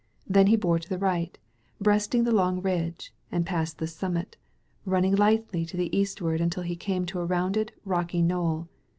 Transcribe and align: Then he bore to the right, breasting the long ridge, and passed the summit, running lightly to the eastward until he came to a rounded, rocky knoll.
Then 0.25 0.47
he 0.47 0.55
bore 0.55 0.79
to 0.79 0.89
the 0.89 0.97
right, 0.97 1.37
breasting 1.79 2.23
the 2.23 2.31
long 2.31 2.59
ridge, 2.59 3.13
and 3.31 3.45
passed 3.45 3.77
the 3.77 3.85
summit, 3.85 4.35
running 4.83 5.15
lightly 5.15 5.63
to 5.67 5.77
the 5.77 5.95
eastward 5.95 6.41
until 6.41 6.63
he 6.63 6.75
came 6.75 7.05
to 7.05 7.19
a 7.19 7.25
rounded, 7.27 7.71
rocky 7.85 8.23
knoll. 8.23 8.67